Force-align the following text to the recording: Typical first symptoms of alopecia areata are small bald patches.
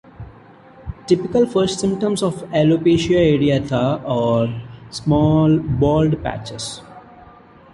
Typical 1.05 1.45
first 1.45 1.79
symptoms 1.79 2.23
of 2.23 2.37
alopecia 2.51 3.19
areata 3.37 4.01
are 4.03 4.51
small 4.91 5.59
bald 5.59 6.23
patches. 6.23 6.81